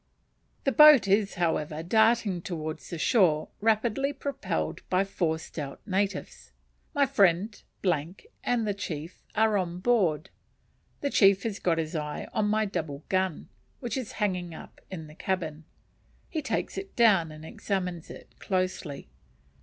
[0.63, 6.51] The boat is, however, darting towards the shore, rapidly propelled by four stout natives.
[6.95, 7.61] My friend
[8.43, 10.31] and the chief are on board.
[11.01, 15.05] The chief has got his eye on my double gun, which is hanging up in
[15.05, 15.65] the cabin.
[16.31, 19.07] He takes it down and examines it closely.